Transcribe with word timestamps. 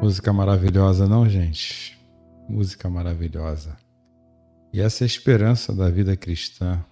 Música 0.00 0.32
maravilhosa, 0.32 1.08
não, 1.08 1.28
gente? 1.28 1.98
Música 2.48 2.88
maravilhosa. 2.88 3.76
E 4.72 4.80
essa 4.80 5.02
é 5.02 5.04
a 5.04 5.06
esperança 5.06 5.74
da 5.74 5.90
vida 5.90 6.16
cristã. 6.16 6.84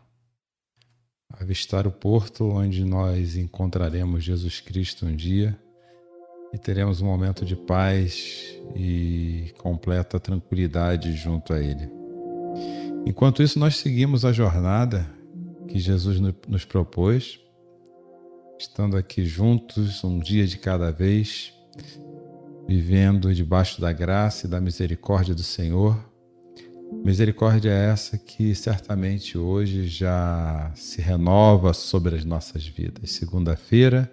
Avistar 1.31 1.87
o 1.87 1.93
porto 1.93 2.49
onde 2.51 2.85
nós 2.85 3.37
encontraremos 3.37 4.25
Jesus 4.25 4.61
Cristo 4.61 5.07
um 5.07 5.15
dia 5.15 5.57
e 6.53 6.59
teremos 6.59 7.01
um 7.01 7.07
momento 7.07 7.45
de 7.45 7.55
paz 7.55 8.59
e 8.75 9.55
completa 9.59 10.19
tranquilidade 10.19 11.13
junto 11.15 11.53
a 11.53 11.61
Ele. 11.61 11.89
Enquanto 13.07 13.41
isso, 13.41 13.57
nós 13.57 13.77
seguimos 13.77 14.25
a 14.25 14.33
jornada 14.33 15.09
que 15.69 15.79
Jesus 15.79 16.19
nos 16.49 16.65
propôs, 16.65 17.39
estando 18.59 18.97
aqui 18.97 19.25
juntos, 19.25 20.03
um 20.03 20.19
dia 20.19 20.45
de 20.45 20.59
cada 20.59 20.91
vez 20.91 21.55
vivendo 22.67 23.33
debaixo 23.33 23.81
da 23.81 23.93
graça 23.93 24.47
e 24.47 24.51
da 24.51 24.61
misericórdia 24.61 25.35
do 25.35 25.43
Senhor. 25.43 25.97
Misericórdia 27.05 27.71
é 27.71 27.91
essa 27.91 28.19
que 28.19 28.55
certamente 28.55 29.39
hoje 29.39 29.87
já 29.87 30.73
se 30.75 31.01
renova 31.01 31.73
sobre 31.73 32.17
as 32.17 32.25
nossas 32.25 32.67
vidas. 32.67 33.13
Segunda-feira, 33.13 34.13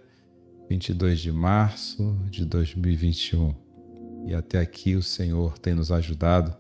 22 0.70 1.20
de 1.20 1.32
março 1.32 2.16
de 2.30 2.46
2021. 2.46 3.56
E 4.28 4.34
até 4.34 4.60
aqui 4.60 4.96
o 4.96 5.04
Senhor 5.04 5.58
tem 5.58 5.74
nos 5.74 5.92
ajudado, 5.92 6.56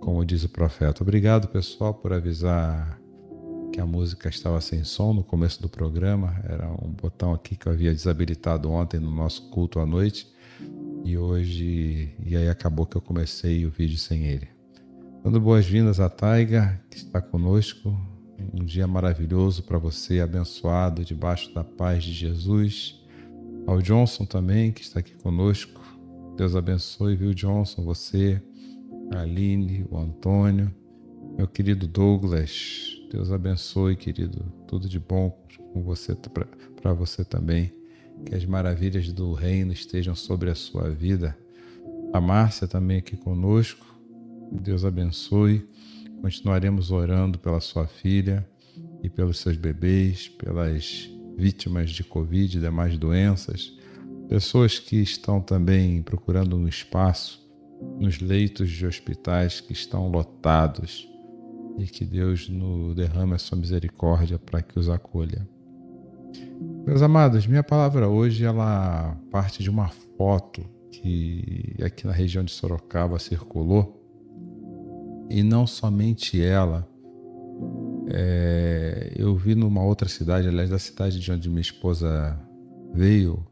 como 0.00 0.24
diz 0.24 0.42
o 0.44 0.48
profeta. 0.48 1.02
Obrigado, 1.02 1.48
pessoal, 1.48 1.94
por 1.94 2.12
avisar 2.12 2.98
que 3.72 3.80
a 3.80 3.86
música 3.86 4.28
estava 4.28 4.60
sem 4.60 4.84
som 4.84 5.12
no 5.12 5.22
começo 5.22 5.60
do 5.60 5.68
programa. 5.68 6.42
Era 6.48 6.68
um 6.70 6.90
botão 6.90 7.34
aqui 7.34 7.56
que 7.56 7.66
eu 7.66 7.72
havia 7.72 7.92
desabilitado 7.92 8.70
ontem 8.70 8.98
no 8.98 9.10
nosso 9.10 9.50
culto 9.50 9.78
à 9.78 9.86
noite 9.86 10.34
e 11.06 11.16
hoje, 11.16 12.16
e 12.26 12.36
aí 12.36 12.48
acabou 12.48 12.84
que 12.84 12.96
eu 12.96 13.00
comecei 13.00 13.64
o 13.64 13.70
vídeo 13.70 13.96
sem 13.96 14.24
ele. 14.24 14.48
Dando 15.22 15.40
boas-vindas 15.40 16.00
à 16.00 16.10
Taiga, 16.10 16.82
que 16.90 16.96
está 16.96 17.20
conosco. 17.20 17.96
Um 18.52 18.64
dia 18.64 18.88
maravilhoso 18.88 19.62
para 19.62 19.78
você, 19.78 20.18
abençoado, 20.18 21.04
debaixo 21.04 21.54
da 21.54 21.62
paz 21.62 22.02
de 22.02 22.12
Jesus. 22.12 23.00
Ao 23.68 23.80
Johnson 23.80 24.24
também, 24.24 24.72
que 24.72 24.82
está 24.82 24.98
aqui 24.98 25.14
conosco. 25.14 25.80
Deus 26.36 26.56
abençoe, 26.56 27.14
viu, 27.14 27.32
Johnson? 27.32 27.84
Você, 27.84 28.42
a 29.14 29.20
Aline, 29.20 29.86
o 29.88 29.96
Antônio, 29.96 30.74
meu 31.38 31.46
querido 31.46 31.86
Douglas. 31.86 33.00
Deus 33.12 33.30
abençoe, 33.30 33.94
querido. 33.94 34.52
Tudo 34.66 34.88
de 34.88 34.98
bom 34.98 35.30
com 35.72 35.84
você, 35.84 36.16
para 36.82 36.92
você 36.92 37.24
também 37.24 37.72
que 38.24 38.34
as 38.34 38.44
maravilhas 38.44 39.12
do 39.12 39.32
reino 39.32 39.72
estejam 39.72 40.14
sobre 40.14 40.50
a 40.50 40.54
sua 40.54 40.90
vida. 40.90 41.36
A 42.12 42.20
Márcia 42.20 42.66
também 42.66 42.98
aqui 42.98 43.16
conosco. 43.16 43.86
Deus 44.50 44.84
abençoe. 44.84 45.66
Continuaremos 46.22 46.90
orando 46.90 47.38
pela 47.38 47.60
sua 47.60 47.86
filha 47.86 48.46
e 49.02 49.08
pelos 49.08 49.38
seus 49.38 49.56
bebês, 49.56 50.28
pelas 50.28 51.10
vítimas 51.36 51.90
de 51.90 52.02
Covid 52.02 52.56
e 52.56 52.60
demais 52.60 52.96
doenças, 52.96 53.72
pessoas 54.28 54.78
que 54.78 54.96
estão 54.96 55.40
também 55.40 56.02
procurando 56.02 56.56
um 56.56 56.66
espaço 56.66 57.46
nos 57.98 58.20
leitos 58.20 58.70
de 58.70 58.86
hospitais 58.86 59.60
que 59.60 59.72
estão 59.72 60.08
lotados 60.08 61.06
e 61.78 61.84
que 61.84 62.04
Deus 62.04 62.48
nos 62.48 62.96
derrame 62.96 63.34
a 63.34 63.38
sua 63.38 63.58
misericórdia 63.58 64.38
para 64.38 64.62
que 64.62 64.78
os 64.78 64.88
acolha. 64.88 65.46
Meus 66.86 67.02
amados, 67.02 67.46
minha 67.46 67.62
palavra 67.62 68.08
hoje 68.08 68.44
ela 68.44 69.16
parte 69.30 69.62
de 69.62 69.68
uma 69.68 69.88
foto 69.88 70.64
que 70.90 71.74
aqui 71.82 72.06
na 72.06 72.12
região 72.12 72.44
de 72.44 72.52
Sorocaba 72.52 73.18
circulou 73.18 74.02
e 75.28 75.42
não 75.42 75.66
somente 75.66 76.40
ela. 76.42 76.88
É, 78.08 79.12
eu 79.16 79.34
vi 79.34 79.54
numa 79.54 79.82
outra 79.82 80.08
cidade, 80.08 80.46
aliás, 80.48 80.70
da 80.70 80.78
cidade 80.78 81.18
de 81.18 81.32
onde 81.32 81.48
minha 81.48 81.60
esposa 81.60 82.38
veio, 82.94 83.44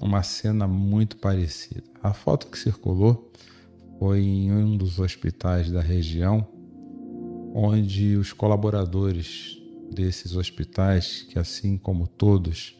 uma 0.00 0.22
cena 0.22 0.66
muito 0.66 1.16
parecida. 1.16 1.82
A 2.02 2.12
foto 2.12 2.46
que 2.46 2.58
circulou 2.58 3.30
foi 3.98 4.20
em 4.20 4.52
um 4.52 4.76
dos 4.76 4.98
hospitais 4.98 5.70
da 5.70 5.80
região, 5.80 6.46
onde 7.54 8.16
os 8.16 8.32
colaboradores 8.32 9.59
desses 9.90 10.36
hospitais 10.36 11.22
que, 11.22 11.38
assim 11.38 11.76
como 11.76 12.06
todos, 12.06 12.76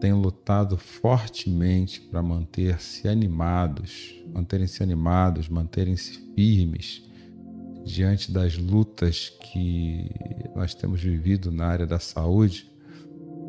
têm 0.00 0.12
lutado 0.12 0.76
fortemente 0.76 2.00
para 2.00 2.20
manter-se 2.22 3.06
animados, 3.06 4.14
manterem-se 4.32 4.82
animados, 4.82 5.48
manterem-se 5.48 6.18
firmes 6.34 7.02
diante 7.84 8.32
das 8.32 8.56
lutas 8.58 9.28
que 9.28 10.10
nós 10.54 10.74
temos 10.74 11.00
vivido 11.00 11.50
na 11.50 11.66
área 11.66 11.86
da 11.86 11.98
saúde, 11.98 12.70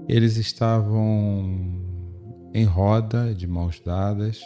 eles 0.08 0.38
estavam 0.38 1.82
em 2.54 2.66
roda, 2.66 3.34
de 3.34 3.48
mãos 3.48 3.80
dadas, 3.80 4.40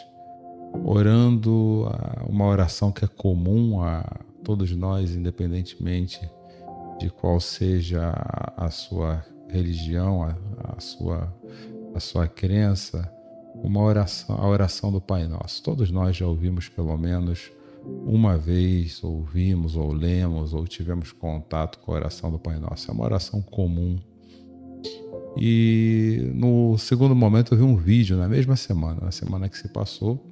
orando 0.84 1.86
uma 2.28 2.46
oração 2.46 2.92
que 2.92 3.04
é 3.04 3.08
comum 3.08 3.82
a 3.82 4.04
todos 4.42 4.74
nós, 4.74 5.14
independentemente 5.14 6.20
de 6.98 7.10
qual 7.10 7.40
seja 7.40 8.12
a 8.56 8.70
sua 8.70 9.24
religião, 9.48 10.22
a, 10.22 10.36
a, 10.76 10.80
sua, 10.80 11.34
a 11.94 12.00
sua 12.00 12.28
crença, 12.28 13.10
uma 13.54 13.80
oração, 13.82 14.36
a 14.36 14.46
oração 14.46 14.92
do 14.92 15.00
Pai 15.00 15.26
Nosso. 15.26 15.62
Todos 15.62 15.90
nós 15.90 16.16
já 16.16 16.26
ouvimos 16.26 16.68
pelo 16.68 16.96
menos 16.96 17.50
uma 18.04 18.36
vez, 18.36 19.02
ouvimos 19.02 19.76
ou 19.76 19.92
lemos 19.92 20.52
ou 20.52 20.66
tivemos 20.66 21.12
contato 21.12 21.78
com 21.78 21.92
a 21.92 21.96
oração 21.96 22.30
do 22.30 22.38
Pai 22.38 22.58
Nosso. 22.58 22.90
É 22.90 22.94
uma 22.94 23.04
oração 23.04 23.40
comum. 23.40 23.98
E 25.36 26.30
no 26.34 26.76
segundo 26.78 27.14
momento 27.14 27.54
eu 27.54 27.58
vi 27.58 27.64
um 27.64 27.76
vídeo 27.76 28.16
na 28.16 28.28
mesma 28.28 28.56
semana, 28.56 29.00
na 29.02 29.12
semana 29.12 29.48
que 29.48 29.56
se 29.56 29.68
passou, 29.68 30.24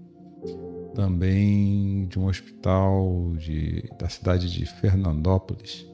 também 0.94 2.06
de 2.06 2.19
um 2.19 2.27
hospital 2.27 3.34
de, 3.37 3.88
da 3.98 4.09
cidade 4.09 4.50
de 4.50 4.66
Fernandópolis, 4.66 5.87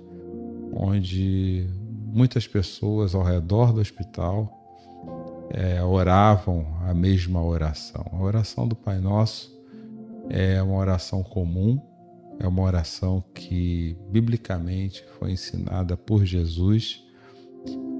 onde 0.72 1.66
muitas 2.12 2.46
pessoas 2.46 3.14
ao 3.14 3.22
redor 3.22 3.72
do 3.72 3.80
hospital 3.80 4.50
é, 5.50 5.82
oravam 5.82 6.66
a 6.82 6.94
mesma 6.94 7.42
oração. 7.42 8.04
A 8.12 8.22
oração 8.22 8.66
do 8.66 8.74
Pai 8.74 8.98
Nosso 8.98 9.52
é 10.30 10.62
uma 10.62 10.76
oração 10.76 11.22
comum, 11.22 11.80
é 12.38 12.46
uma 12.46 12.62
oração 12.62 13.22
que 13.34 13.96
biblicamente 14.10 15.04
foi 15.18 15.32
ensinada 15.32 15.96
por 15.96 16.24
Jesus 16.24 17.02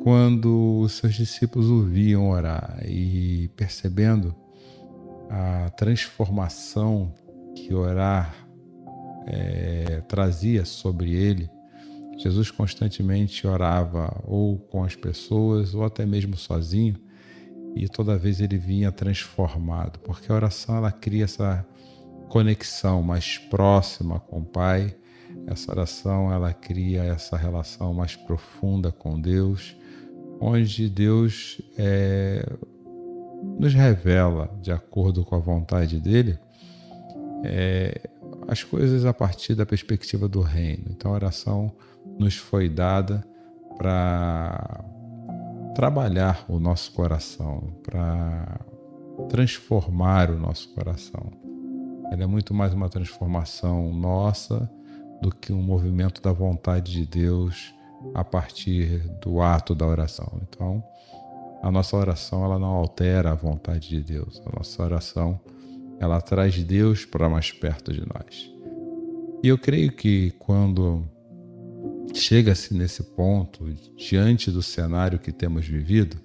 quando 0.03 0.81
os 0.81 0.95
seus 0.95 1.15
discípulos 1.15 1.69
o 1.69 1.85
viam 1.85 2.31
orar 2.31 2.81
e 2.85 3.49
percebendo 3.55 4.35
a 5.31 5.71
transformação 5.71 7.15
que 7.55 7.73
orar 7.73 8.35
é, 9.27 10.03
trazia 10.09 10.65
sobre 10.65 11.13
ele, 11.13 11.49
Jesus 12.19 12.51
constantemente 12.51 13.47
orava 13.47 14.23
ou 14.25 14.59
com 14.59 14.85
as 14.85 14.95
pessoas 14.95 15.75
ou 15.75 15.85
até 15.85 16.05
mesmo 16.07 16.37
sozinho 16.37 16.97
e 17.75 17.89
toda 17.89 18.19
vez 18.19 18.41
ele 18.41 18.59
vinha 18.59 18.93
transformado, 18.93 19.99
porque 20.01 20.31
a 20.31 20.35
oração 20.35 20.77
ela 20.77 20.93
cria 20.93 21.25
essa 21.25 21.67
conexão 22.29 23.03
mais 23.03 23.39
próxima 23.39 24.21
com 24.21 24.41
o 24.41 24.45
Pai. 24.45 24.95
Essa 25.47 25.73
oração 25.73 26.33
ela 26.33 26.53
cria 26.53 27.03
essa 27.03 27.37
relação 27.37 27.95
mais 27.95 28.15
profunda 28.15 28.93
com 28.93 29.21
Deus, 29.21 29.77
onde 30.41 30.89
Deus 30.89 31.61
é, 31.79 32.47
nos 33.59 33.75
revela, 33.75 34.55
de 34.61 34.71
acordo 34.71 35.25
com 35.25 35.35
a 35.35 35.39
vontade 35.39 35.99
dele, 35.99 36.39
é, 37.45 38.09
as 38.47 38.63
coisas 38.63 39.05
a 39.05 39.15
partir 39.15 39.55
da 39.55 39.65
perspectiva 39.65 40.29
do 40.29 40.41
reino. 40.41 40.85
Então 40.91 41.13
a 41.13 41.15
oração 41.15 41.73
nos 42.23 42.37
foi 42.37 42.69
dada 42.69 43.25
para 43.77 44.85
trabalhar 45.75 46.45
o 46.49 46.61
nosso 46.61 46.93
coração, 46.93 47.75
para 47.83 48.61
transformar 49.29 50.31
o 50.31 50.39
nosso 50.39 50.73
coração. 50.73 51.33
Ela 52.13 52.23
é 52.23 52.27
muito 52.27 52.55
mais 52.55 52.73
uma 52.73 52.89
transformação 52.89 53.93
nossa 53.93 54.71
do 55.21 55.31
que 55.31 55.53
um 55.53 55.63
movimento 55.63 56.23
da 56.23 56.33
vontade 56.33 56.93
de 56.93 57.07
Deus 57.07 57.75
a 58.15 58.23
partir 58.23 59.01
do 59.21 59.41
ato 59.41 59.75
da 59.75 59.87
oração. 59.87 60.41
Então, 60.43 60.85
a 61.63 61.71
nossa 61.71 61.97
oração 61.97 62.45
ela 62.45 62.59
não 62.59 62.69
altera 62.69 63.33
a 63.33 63.35
vontade 63.35 63.89
de 63.89 64.01
Deus. 64.01 64.41
A 64.47 64.57
nossa 64.57 64.83
oração 64.83 65.41
ela 65.99 66.21
traz 66.21 66.63
Deus 66.63 67.05
para 67.05 67.29
mais 67.29 67.51
perto 67.51 67.93
de 67.93 68.01
nós. 68.01 68.53
E 69.43 69.49
eu 69.49 69.59
creio 69.59 69.91
que 69.91 70.33
quando 70.39 71.05
chega-se 72.15 72.75
nesse 72.75 73.03
ponto, 73.03 73.65
diante 73.97 74.51
do 74.51 74.63
cenário 74.63 75.19
que 75.19 75.33
temos 75.33 75.67
vivido, 75.67 76.17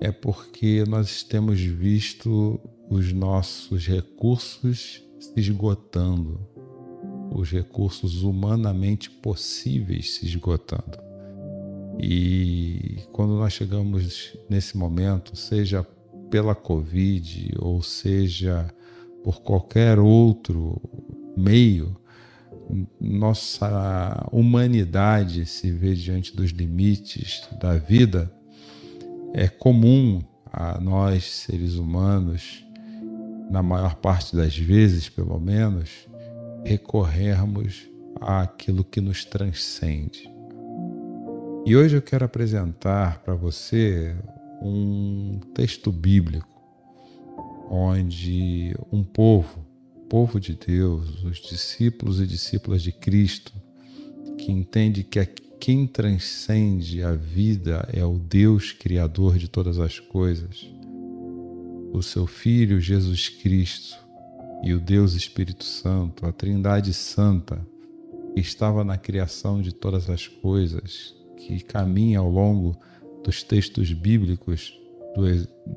é 0.00 0.10
porque 0.10 0.84
nós 0.86 1.22
temos 1.22 1.60
visto 1.60 2.60
os 2.90 3.12
nossos 3.12 3.86
recursos 3.86 5.02
se 5.18 5.32
esgotando, 5.36 6.40
os 7.34 7.50
recursos 7.50 8.22
humanamente 8.22 9.10
possíveis 9.10 10.14
se 10.14 10.26
esgotando. 10.26 10.98
E 11.98 13.00
quando 13.12 13.36
nós 13.36 13.52
chegamos 13.52 14.36
nesse 14.50 14.76
momento, 14.76 15.34
seja 15.34 15.82
pela 16.30 16.54
Covid 16.54 17.54
ou 17.58 17.82
seja 17.82 18.70
por 19.24 19.40
qualquer 19.40 19.98
outro 19.98 20.80
meio, 21.36 21.96
nossa 23.00 24.26
humanidade 24.32 25.46
se 25.46 25.70
vê 25.70 25.94
diante 25.94 26.34
dos 26.34 26.50
limites 26.50 27.46
da 27.60 27.76
vida, 27.76 28.32
é 29.32 29.48
comum 29.48 30.22
a 30.52 30.80
nós, 30.80 31.24
seres 31.24 31.74
humanos, 31.74 32.64
na 33.50 33.62
maior 33.62 33.96
parte 33.96 34.34
das 34.34 34.56
vezes, 34.56 35.08
pelo 35.08 35.38
menos, 35.38 35.90
recorrermos 36.64 37.88
àquilo 38.20 38.82
que 38.82 39.00
nos 39.00 39.24
transcende. 39.24 40.28
E 41.64 41.76
hoje 41.76 41.96
eu 41.96 42.02
quero 42.02 42.24
apresentar 42.24 43.20
para 43.22 43.34
você 43.34 44.16
um 44.62 45.38
texto 45.54 45.92
bíblico 45.92 46.56
onde 47.68 48.74
um 48.92 49.02
povo 49.02 49.65
povo 50.08 50.40
de 50.40 50.54
Deus, 50.54 51.22
os 51.24 51.38
discípulos 51.38 52.20
e 52.20 52.26
discípulas 52.26 52.82
de 52.82 52.92
Cristo, 52.92 53.52
que 54.38 54.50
entende 54.52 55.02
que 55.02 55.24
quem 55.58 55.86
transcende 55.86 57.02
a 57.02 57.12
vida 57.12 57.88
é 57.92 58.04
o 58.04 58.18
Deus 58.18 58.72
Criador 58.72 59.38
de 59.38 59.48
todas 59.48 59.78
as 59.78 59.98
coisas, 59.98 60.70
o 61.92 62.02
seu 62.02 62.26
Filho 62.26 62.80
Jesus 62.80 63.28
Cristo 63.28 63.96
e 64.62 64.72
o 64.74 64.80
Deus 64.80 65.14
Espírito 65.14 65.64
Santo, 65.64 66.26
a 66.26 66.32
Trindade 66.32 66.92
Santa, 66.92 67.66
que 68.34 68.40
estava 68.40 68.84
na 68.84 68.96
criação 68.96 69.60
de 69.60 69.72
todas 69.72 70.08
as 70.10 70.28
coisas, 70.28 71.14
que 71.36 71.60
caminha 71.60 72.18
ao 72.18 72.30
longo 72.30 72.76
dos 73.24 73.42
textos 73.42 73.92
bíblicos 73.92 74.78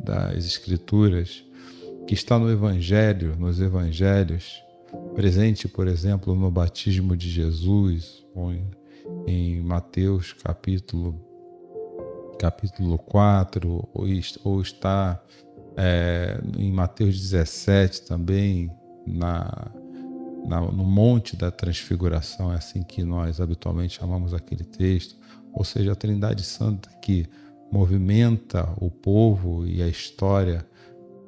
das 0.06 0.46
Escrituras 0.46 1.44
que 2.10 2.16
está 2.16 2.40
no 2.40 2.52
Evangelho, 2.52 3.36
nos 3.38 3.62
Evangelhos, 3.62 4.64
presente, 5.14 5.68
por 5.68 5.88
exemplo, 5.88 6.34
no 6.34 6.50
batismo 6.50 7.16
de 7.16 7.30
Jesus, 7.30 8.26
em, 9.28 9.62
Mateus 9.62 10.34
capítulo, 10.34 11.24
capítulo 12.40 12.98
4, 12.98 13.88
ou, 13.94 14.08
ou 14.44 14.60
está 14.60 15.24
é, 15.78 16.42
em 16.58 16.72
Mateus 16.72 17.14
17 17.14 18.02
também, 18.08 18.72
na, 19.06 19.72
na, 20.48 20.62
no 20.62 20.86
Monte 20.86 21.38
da 21.38 21.52
Transfiguração, 21.52 22.52
é 22.52 22.56
assim 22.56 22.82
que 22.82 23.04
nós 23.04 23.40
habitualmente 23.40 24.00
chamamos 24.00 24.34
aquele 24.34 24.64
texto, 24.64 25.16
ou 25.54 25.64
seja, 25.64 25.92
a 25.92 25.96
Trindade 25.96 26.42
Santa 26.42 26.90
que 27.04 27.28
movimenta 27.72 28.68
o 28.82 28.90
povo 28.90 29.64
e 29.68 29.84
a 29.84 29.88
história 29.88 30.68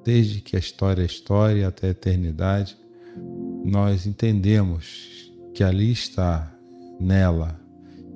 desde 0.04 0.42
que 0.42 0.56
a 0.56 0.60
história 0.60 1.04
é 1.04 1.06
história 1.06 1.68
até 1.68 1.88
a 1.88 1.92
eternidade, 1.92 2.78
nós 3.64 4.06
entendemos 4.06 5.32
que 5.54 5.64
ali 5.64 5.92
está, 5.92 6.52
nela, 7.00 7.60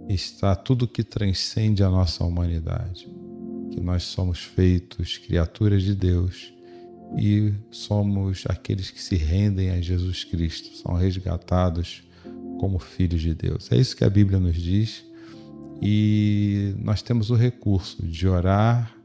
está 0.10 0.56
tudo 0.56 0.88
que 0.88 1.04
transcende 1.04 1.84
a 1.84 1.90
nossa 1.90 2.24
humanidade, 2.24 3.08
que 3.72 3.80
nós 3.82 4.04
somos 4.04 4.40
feitos 4.40 5.18
criaturas 5.18 5.84
de 5.84 5.94
Deus 5.96 6.54
e 7.18 7.54
somos 7.70 8.44
aqueles 8.48 8.90
que 8.90 9.02
se 9.02 9.16
rendem 9.16 9.70
a 9.70 9.82
Jesus 9.82 10.24
Cristo, 10.24 10.76
são 10.78 10.96
resgatados 10.96 12.04
como 12.60 12.80
filhos 12.80 13.22
de 13.22 13.34
Deus. 13.36 13.72
É 13.72 13.78
isso 13.78 13.96
que 13.96 14.04
a 14.04 14.10
Bíblia 14.10 14.40
nos 14.40 14.56
diz 14.56 15.04
e 15.82 16.74
nós 16.80 17.02
temos 17.02 17.30
o 17.30 17.36
recurso 17.36 18.06
de 18.06 18.28
orar 18.28 18.96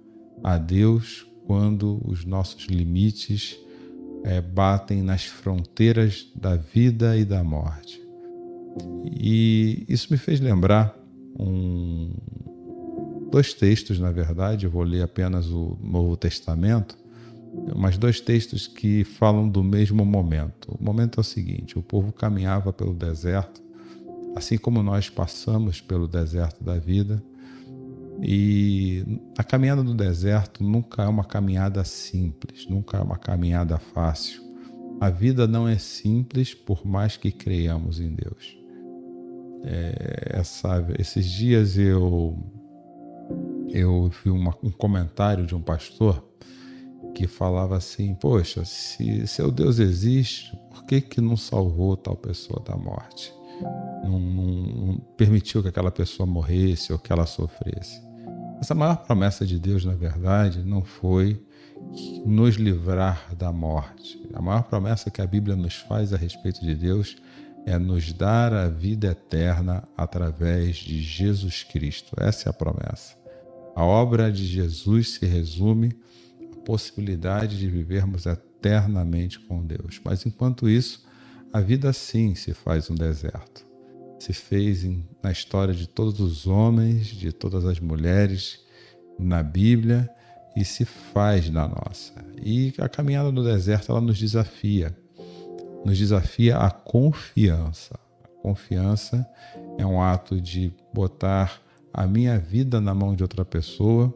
a 0.43 0.56
Deus 0.56 1.27
quando 1.46 2.00
os 2.04 2.25
nossos 2.25 2.66
limites 2.66 3.58
é, 4.25 4.40
batem 4.40 5.02
nas 5.02 5.25
fronteiras 5.25 6.31
da 6.34 6.56
vida 6.56 7.16
e 7.16 7.25
da 7.25 7.42
morte. 7.42 8.00
E 9.04 9.84
isso 9.88 10.08
me 10.10 10.16
fez 10.16 10.40
lembrar 10.40 10.96
um, 11.38 12.12
dois 13.31 13.54
textos, 13.54 13.98
na 13.98 14.10
verdade, 14.10 14.66
eu 14.66 14.70
vou 14.70 14.82
ler 14.82 15.02
apenas 15.02 15.48
o 15.48 15.78
Novo 15.82 16.16
Testamento, 16.16 16.98
mas 17.76 17.96
dois 17.96 18.20
textos 18.20 18.66
que 18.66 19.04
falam 19.04 19.48
do 19.48 19.62
mesmo 19.62 20.04
momento. 20.04 20.76
O 20.78 20.82
momento 20.82 21.19
é 21.19 21.22
o 21.22 21.25
seguinte: 21.25 21.78
o 21.78 21.82
povo 21.82 22.12
caminhava 22.12 22.72
pelo 22.72 22.94
deserto, 22.94 23.62
assim 24.36 24.58
como 24.58 24.82
nós 24.82 25.08
passamos 25.08 25.81
pelo 25.81 26.06
deserto 26.06 26.62
da 26.62 26.78
vida, 26.78 27.22
e 28.22 29.22
a 29.38 29.43
caminhada 29.43 29.82
do 29.82 29.94
deserto 29.94 30.62
nunca 30.62 31.02
é 31.02 31.08
uma 31.08 31.25
caminhada 31.25 31.82
simples, 31.84 32.67
nunca 32.69 32.99
é 32.99 33.00
uma 33.00 33.17
caminhada 33.17 33.78
fácil. 33.78 34.43
A 35.00 35.08
vida 35.08 35.46
não 35.46 35.67
é 35.67 35.78
simples 35.78 36.53
por 36.53 36.86
mais 36.86 37.17
que 37.17 37.32
creiamos 37.32 37.98
em 38.00 38.15
Deus. 38.15 38.58
É, 39.65 40.39
essa, 40.39 40.86
esses 40.98 41.27
dias 41.27 41.77
eu 41.79 42.39
eu 43.70 44.10
vi 44.24 44.31
uma, 44.31 44.56
um 44.62 44.70
comentário 44.70 45.46
de 45.46 45.55
um 45.55 45.62
pastor 45.62 46.24
que 47.15 47.27
falava 47.27 47.77
assim: 47.77 48.15
Poxa, 48.15 48.65
se 48.65 49.27
seu 49.27 49.50
Deus 49.50 49.79
existe, 49.79 50.56
por 50.70 50.84
que, 50.84 51.00
que 51.00 51.20
não 51.20 51.36
salvou 51.36 51.96
tal 51.96 52.17
pessoa 52.17 52.62
da 52.62 52.77
morte? 52.77 53.32
Não, 54.03 54.19
não, 54.19 54.46
não 54.46 54.96
permitiu 55.17 55.62
que 55.62 55.69
aquela 55.69 55.91
pessoa 55.91 56.27
morresse 56.27 56.93
ou 56.93 56.98
que 56.98 57.12
ela 57.12 57.27
sofresse. 57.27 58.09
Essa 58.60 58.74
maior 58.74 58.96
promessa 58.98 59.46
de 59.46 59.58
Deus, 59.58 59.86
na 59.86 59.94
verdade, 59.94 60.62
não 60.62 60.84
foi 60.84 61.43
nos 62.26 62.56
livrar 62.56 63.34
da 63.34 63.50
morte. 63.50 64.20
A 64.34 64.43
maior 64.43 64.64
promessa 64.64 65.10
que 65.10 65.22
a 65.22 65.26
Bíblia 65.26 65.56
nos 65.56 65.76
faz 65.76 66.12
a 66.12 66.17
respeito 66.19 66.60
de 66.60 66.74
Deus 66.74 67.17
é 67.64 67.79
nos 67.79 68.12
dar 68.12 68.52
a 68.52 68.69
vida 68.69 69.08
eterna 69.08 69.88
através 69.96 70.76
de 70.76 71.00
Jesus 71.00 71.62
Cristo. 71.62 72.14
Essa 72.19 72.48
é 72.48 72.50
a 72.50 72.52
promessa. 72.52 73.17
A 73.74 73.82
obra 73.82 74.31
de 74.31 74.46
Jesus 74.46 75.14
se 75.14 75.24
resume 75.24 75.96
à 76.52 76.56
possibilidade 76.58 77.58
de 77.58 77.67
vivermos 77.67 78.26
eternamente 78.26 79.40
com 79.40 79.64
Deus. 79.64 79.98
Mas 80.05 80.26
enquanto 80.26 80.69
isso, 80.69 81.02
a 81.50 81.62
vida 81.62 81.94
sim 81.94 82.34
se 82.34 82.52
faz 82.52 82.90
um 82.90 82.94
deserto 82.94 83.69
se 84.20 84.34
fez 84.34 84.86
na 85.22 85.32
história 85.32 85.72
de 85.72 85.89
todos 85.89 86.20
os 86.20 86.46
homens, 86.46 87.06
de 87.06 87.32
todas 87.32 87.65
as 87.65 87.81
mulheres 87.81 88.60
na 89.19 89.43
Bíblia 89.43 90.08
e 90.55 90.65
se 90.65 90.84
faz 90.84 91.48
na 91.48 91.67
nossa. 91.67 92.12
E 92.43 92.74
a 92.79 92.89
caminhada 92.89 93.32
no 93.32 93.43
deserto 93.43 93.91
ela 93.91 94.00
nos 94.00 94.19
desafia, 94.19 94.96
nos 95.84 95.96
desafia 95.96 96.58
a 96.58 96.70
confiança. 96.70 97.98
A 98.22 98.43
confiança 98.43 99.27
é 99.79 99.86
um 99.86 100.03
ato 100.03 100.39
de 100.39 100.72
botar 100.93 101.60
a 101.93 102.06
minha 102.06 102.39
vida 102.39 102.81
na 102.81 102.94
mão 102.94 103.15
de 103.15 103.22
outra 103.22 103.44
pessoa 103.44 104.15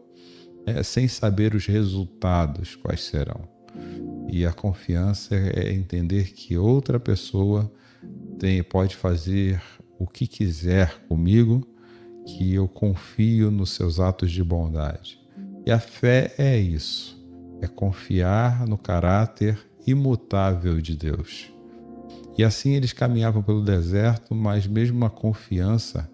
é, 0.67 0.83
sem 0.83 1.09
saber 1.09 1.55
os 1.55 1.67
resultados 1.67 2.77
quais 2.77 3.05
serão. 3.05 3.49
E 4.31 4.45
a 4.45 4.53
confiança 4.53 5.35
é 5.35 5.73
entender 5.73 6.33
que 6.33 6.57
outra 6.57 7.01
pessoa 7.01 7.71
tem, 8.39 8.63
pode 8.63 8.97
fazer 8.97 9.63
o 10.05 10.07
que 10.07 10.27
quiser 10.27 11.01
comigo, 11.09 11.67
que 12.27 12.53
eu 12.53 12.69
confio 12.69 13.51
nos 13.51 13.71
seus 13.71 13.99
atos 13.99 14.31
de 14.31 14.45
bondade. 14.45 15.19
E 15.67 15.71
a 15.73 15.79
fé 15.79 16.35
é 16.37 16.59
isso, 16.59 17.19
é 17.63 17.67
confiar 17.67 18.67
no 18.67 18.77
caráter 18.77 19.59
imutável 19.87 20.79
de 20.79 20.95
Deus. 20.95 21.51
E 22.37 22.45
assim 22.45 22.75
eles 22.75 22.93
caminhavam 22.93 23.43
pelo 23.43 23.65
deserto, 23.65 24.35
mas 24.35 24.67
mesmo 24.67 25.03
a 25.07 25.11
confiança, 25.11 26.11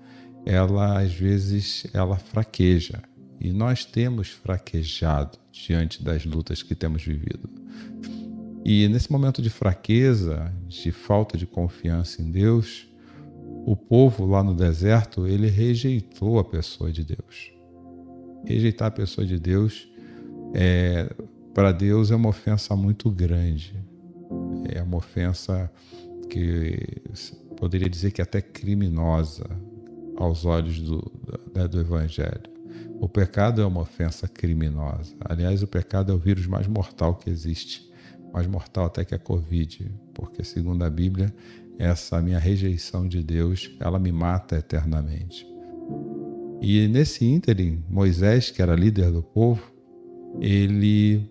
ela 0.46 1.00
às 1.00 1.12
vezes 1.12 1.86
ela 1.92 2.16
fraqueja. 2.16 3.02
E 3.40 3.52
nós 3.52 3.84
temos 3.84 4.28
fraquejado 4.28 5.36
diante 5.50 6.00
das 6.02 6.24
lutas 6.24 6.62
que 6.62 6.76
temos 6.76 7.02
vivido. 7.02 7.50
E 8.64 8.86
nesse 8.88 9.10
momento 9.10 9.42
de 9.42 9.50
fraqueza, 9.50 10.52
de 10.68 10.92
falta 10.92 11.36
de 11.36 11.46
confiança 11.46 12.22
em 12.22 12.30
Deus, 12.30 12.89
o 13.66 13.76
povo 13.76 14.26
lá 14.26 14.42
no 14.42 14.54
deserto, 14.54 15.26
ele 15.26 15.48
rejeitou 15.48 16.38
a 16.38 16.44
pessoa 16.44 16.90
de 16.90 17.04
Deus. 17.04 17.52
Rejeitar 18.46 18.88
a 18.88 18.90
pessoa 18.90 19.26
de 19.26 19.38
Deus 19.38 19.88
é, 20.54 21.12
para 21.54 21.72
Deus 21.72 22.10
é 22.10 22.16
uma 22.16 22.28
ofensa 22.28 22.74
muito 22.74 23.10
grande. 23.10 23.74
É 24.72 24.82
uma 24.82 24.96
ofensa 24.96 25.70
que 26.28 27.02
poderia 27.56 27.88
dizer 27.88 28.12
que 28.12 28.20
é 28.20 28.24
até 28.24 28.40
criminosa 28.40 29.44
aos 30.16 30.44
olhos 30.44 30.80
do, 30.80 31.12
né, 31.54 31.66
do 31.66 31.80
Evangelho. 31.80 32.50
O 33.00 33.08
pecado 33.08 33.60
é 33.60 33.66
uma 33.66 33.80
ofensa 33.80 34.28
criminosa. 34.28 35.14
Aliás, 35.24 35.62
o 35.62 35.66
pecado 35.66 36.12
é 36.12 36.14
o 36.14 36.18
vírus 36.18 36.46
mais 36.46 36.66
mortal 36.66 37.14
que 37.16 37.30
existe, 37.30 37.90
mais 38.32 38.46
mortal 38.46 38.86
até 38.86 39.04
que 39.04 39.14
a 39.14 39.18
Covid, 39.18 39.90
porque 40.14 40.44
segundo 40.44 40.84
a 40.84 40.90
Bíblia, 40.90 41.34
essa 41.80 42.20
minha 42.20 42.38
rejeição 42.38 43.08
de 43.08 43.22
Deus, 43.22 43.74
ela 43.80 43.98
me 43.98 44.12
mata 44.12 44.56
eternamente. 44.56 45.46
E 46.60 46.86
nesse 46.88 47.24
ínterim, 47.24 47.82
Moisés, 47.88 48.50
que 48.50 48.60
era 48.60 48.74
líder 48.76 49.10
do 49.10 49.22
povo, 49.22 49.72
ele 50.40 51.26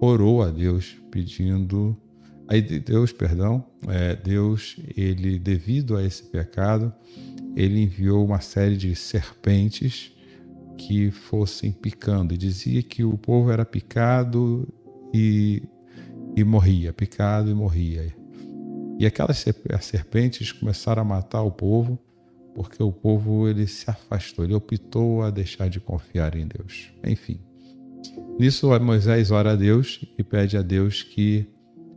orou 0.00 0.42
a 0.42 0.50
Deus 0.50 0.96
pedindo 1.10 1.96
Aí 2.48 2.60
Deus, 2.60 3.12
perdão, 3.12 3.64
é, 3.88 4.14
Deus, 4.14 4.76
ele 4.94 5.38
devido 5.38 5.96
a 5.96 6.04
esse 6.04 6.22
pecado, 6.24 6.92
ele 7.56 7.80
enviou 7.80 8.22
uma 8.22 8.40
série 8.40 8.76
de 8.76 8.94
serpentes 8.94 10.12
que 10.76 11.10
fossem 11.10 11.72
picando 11.72 12.34
e 12.34 12.36
dizia 12.36 12.82
que 12.82 13.04
o 13.04 13.16
povo 13.16 13.50
era 13.50 13.64
picado 13.64 14.68
e, 15.14 15.62
e 16.36 16.44
morria, 16.44 16.92
picado 16.92 17.48
e 17.48 17.54
morria. 17.54 18.14
E 19.02 19.06
aquelas 19.06 19.44
serpentes 19.80 20.52
começaram 20.52 21.02
a 21.02 21.04
matar 21.04 21.42
o 21.42 21.50
povo 21.50 21.98
porque 22.54 22.80
o 22.80 22.92
povo 22.92 23.48
ele 23.48 23.66
se 23.66 23.90
afastou, 23.90 24.44
ele 24.44 24.54
optou 24.54 25.22
a 25.22 25.30
deixar 25.30 25.68
de 25.68 25.80
confiar 25.80 26.36
em 26.36 26.46
Deus. 26.46 26.92
Enfim, 27.04 27.40
nisso 28.38 28.68
Moisés 28.78 29.32
ora 29.32 29.54
a 29.54 29.56
Deus 29.56 30.08
e 30.16 30.22
pede 30.22 30.56
a 30.56 30.62
Deus 30.62 31.02
que 31.02 31.48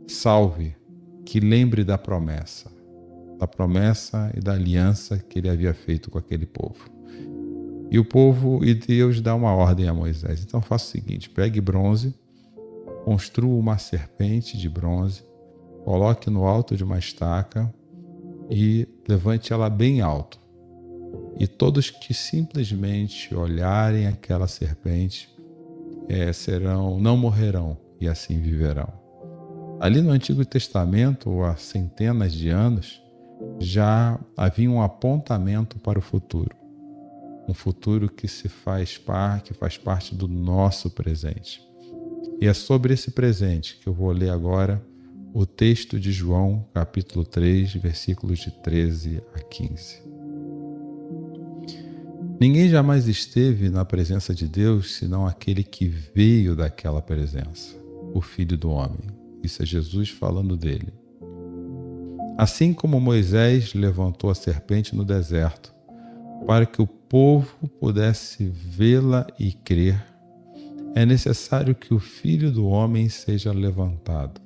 salve, 0.08 0.74
que 1.24 1.38
lembre 1.38 1.84
da 1.84 1.96
promessa, 1.96 2.72
da 3.38 3.46
promessa 3.46 4.32
e 4.36 4.40
da 4.40 4.54
aliança 4.54 5.16
que 5.16 5.38
ele 5.38 5.48
havia 5.48 5.74
feito 5.74 6.10
com 6.10 6.18
aquele 6.18 6.44
povo. 6.44 6.90
E 7.88 8.00
o 8.00 8.04
povo 8.04 8.64
e 8.64 8.74
Deus 8.74 9.20
dá 9.20 9.32
uma 9.32 9.54
ordem 9.54 9.86
a 9.86 9.94
Moisés. 9.94 10.42
Então 10.42 10.60
faça 10.60 10.86
o 10.86 10.90
seguinte: 10.90 11.30
pegue 11.30 11.60
bronze, 11.60 12.12
construa 13.04 13.56
uma 13.56 13.78
serpente 13.78 14.58
de 14.58 14.68
bronze, 14.68 15.22
coloque 15.86 16.28
no 16.28 16.44
alto 16.44 16.76
de 16.76 16.82
uma 16.82 16.98
estaca 16.98 17.72
e 18.50 18.88
levante 19.08 19.52
ela 19.52 19.70
bem 19.70 20.00
alto. 20.00 20.36
E 21.38 21.46
todos 21.46 21.90
que 21.90 22.12
simplesmente 22.12 23.32
olharem 23.32 24.08
aquela 24.08 24.48
serpente 24.48 25.32
é, 26.08 26.32
serão, 26.32 26.98
não 26.98 27.16
morrerão 27.16 27.78
e 28.00 28.08
assim 28.08 28.40
viverão. 28.40 28.92
Ali 29.78 30.02
no 30.02 30.10
Antigo 30.10 30.44
Testamento, 30.44 31.44
há 31.44 31.54
centenas 31.54 32.32
de 32.32 32.48
anos, 32.48 33.00
já 33.60 34.18
havia 34.36 34.68
um 34.68 34.82
apontamento 34.82 35.78
para 35.78 36.00
o 36.00 36.02
futuro. 36.02 36.56
Um 37.48 37.54
futuro 37.54 38.08
que 38.08 38.26
se 38.26 38.48
faz 38.48 38.98
parte, 38.98 39.52
que 39.52 39.58
faz 39.58 39.78
parte 39.78 40.16
do 40.16 40.26
nosso 40.26 40.90
presente. 40.90 41.62
E 42.40 42.48
é 42.48 42.52
sobre 42.52 42.92
esse 42.92 43.12
presente 43.12 43.78
que 43.80 43.88
eu 43.88 43.94
vou 43.94 44.10
ler 44.10 44.30
agora 44.30 44.84
o 45.38 45.44
texto 45.44 46.00
de 46.00 46.12
João, 46.12 46.64
capítulo 46.72 47.22
3, 47.22 47.74
versículos 47.74 48.38
de 48.38 48.50
13 48.50 49.22
a 49.34 49.38
15. 49.40 50.02
Ninguém 52.40 52.70
jamais 52.70 53.06
esteve 53.06 53.68
na 53.68 53.84
presença 53.84 54.34
de 54.34 54.48
Deus 54.48 54.94
senão 54.94 55.26
aquele 55.26 55.62
que 55.62 55.88
veio 55.88 56.56
daquela 56.56 57.02
presença, 57.02 57.76
o 58.14 58.22
Filho 58.22 58.56
do 58.56 58.70
Homem. 58.70 59.10
Isso 59.42 59.62
é 59.62 59.66
Jesus 59.66 60.08
falando 60.08 60.56
dele. 60.56 60.90
Assim 62.38 62.72
como 62.72 62.98
Moisés 62.98 63.74
levantou 63.74 64.30
a 64.30 64.34
serpente 64.34 64.96
no 64.96 65.04
deserto, 65.04 65.74
para 66.46 66.64
que 66.64 66.80
o 66.80 66.86
povo 66.86 67.68
pudesse 67.78 68.46
vê-la 68.46 69.26
e 69.38 69.52
crer, 69.52 70.02
é 70.94 71.04
necessário 71.04 71.74
que 71.74 71.92
o 71.92 71.98
Filho 71.98 72.50
do 72.50 72.64
Homem 72.66 73.10
seja 73.10 73.52
levantado. 73.52 74.45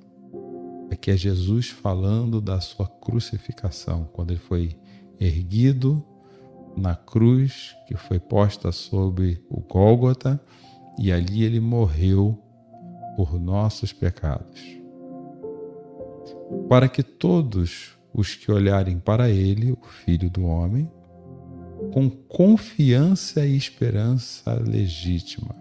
Aqui 0.90 1.10
é 1.10 1.16
Jesus 1.16 1.68
falando 1.68 2.40
da 2.40 2.60
sua 2.60 2.86
crucificação, 2.86 4.08
quando 4.12 4.32
ele 4.32 4.40
foi 4.40 4.76
erguido 5.18 6.04
na 6.76 6.94
cruz 6.94 7.76
que 7.86 7.96
foi 7.96 8.18
posta 8.18 8.72
sobre 8.72 9.44
o 9.48 9.60
Gólgota 9.60 10.40
e 10.98 11.12
ali 11.12 11.44
ele 11.44 11.60
morreu 11.60 12.38
por 13.16 13.38
nossos 13.38 13.92
pecados. 13.92 14.60
Para 16.68 16.88
que 16.88 17.02
todos 17.02 17.96
os 18.12 18.34
que 18.34 18.50
olharem 18.50 18.98
para 18.98 19.30
ele, 19.30 19.72
o 19.72 19.86
Filho 19.86 20.28
do 20.28 20.44
Homem, 20.44 20.90
com 21.92 22.10
confiança 22.10 23.46
e 23.46 23.56
esperança 23.56 24.52
legítima, 24.54 25.54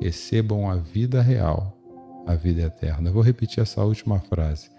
recebam 0.00 0.70
a 0.70 0.76
vida 0.76 1.20
real, 1.20 1.78
a 2.26 2.34
vida 2.34 2.62
eterna. 2.62 3.08
Eu 3.08 3.12
vou 3.12 3.22
repetir 3.22 3.60
essa 3.60 3.84
última 3.84 4.20
frase. 4.20 4.70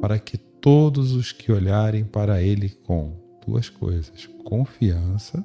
Para 0.00 0.18
que 0.18 0.36
todos 0.36 1.12
os 1.12 1.32
que 1.32 1.50
olharem 1.50 2.04
para 2.04 2.42
ele 2.42 2.68
com 2.68 3.12
duas 3.46 3.68
coisas: 3.68 4.26
confiança 4.44 5.44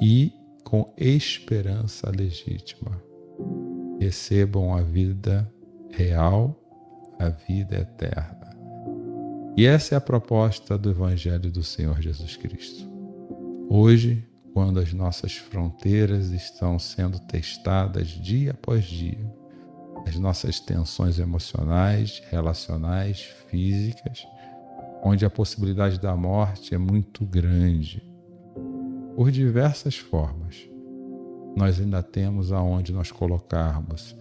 e 0.00 0.32
com 0.62 0.92
esperança 0.96 2.10
legítima, 2.10 3.02
recebam 4.00 4.74
a 4.74 4.82
vida 4.82 5.50
real 5.90 6.60
a 7.18 7.28
vida 7.28 7.76
eterna. 7.78 8.54
E 9.56 9.66
essa 9.66 9.94
é 9.94 9.98
a 9.98 10.00
proposta 10.00 10.76
do 10.76 10.90
Evangelho 10.90 11.50
do 11.50 11.62
Senhor 11.62 12.00
Jesus 12.00 12.36
Cristo. 12.36 12.90
Hoje, 13.68 14.26
quando 14.52 14.80
as 14.80 14.92
nossas 14.92 15.36
fronteiras 15.36 16.30
estão 16.30 16.78
sendo 16.78 17.18
testadas 17.20 18.08
dia 18.08 18.50
após 18.50 18.84
dia, 18.84 19.24
as 20.06 20.16
nossas 20.16 20.60
tensões 20.60 21.18
emocionais, 21.18 22.22
relacionais, 22.30 23.20
físicas, 23.48 24.26
onde 25.02 25.24
a 25.24 25.30
possibilidade 25.30 26.00
da 26.00 26.16
morte 26.16 26.74
é 26.74 26.78
muito 26.78 27.24
grande, 27.24 28.02
por 29.14 29.30
diversas 29.30 29.96
formas, 29.96 30.68
nós 31.56 31.80
ainda 31.80 32.02
temos 32.02 32.50
aonde 32.50 32.92
nós 32.92 33.12
colocarmos 33.12 34.16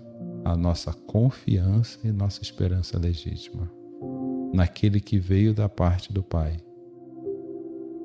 a 0.45 0.55
nossa 0.55 0.93
confiança 0.93 1.99
e 2.03 2.11
nossa 2.11 2.41
esperança 2.41 2.99
legítima 2.99 3.71
naquele 4.53 4.99
que 4.99 5.17
veio 5.17 5.51
da 5.53 5.67
parte 5.67 6.13
do 6.13 6.21
Pai. 6.21 6.57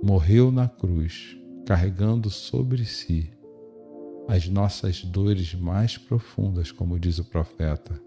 Morreu 0.02 0.50
na 0.50 0.66
cruz, 0.66 1.36
carregando 1.66 2.30
sobre 2.30 2.86
si 2.86 3.30
as 4.28 4.46
nossas 4.46 5.02
dores 5.02 5.54
mais 5.54 5.96
profundas, 5.96 6.70
como 6.70 7.00
diz 7.00 7.18
o 7.18 7.24
profeta, 7.24 7.98